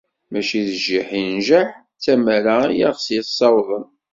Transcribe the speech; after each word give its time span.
Mačči 0.31 0.59
d 0.69 0.71
jjiḥ 0.83 1.07
i 1.19 1.21
njaḥ, 1.37 1.69
d 1.77 1.97
tamara 2.03 2.57
i 2.71 2.81
aɣ-yessawḍen. 2.89 3.85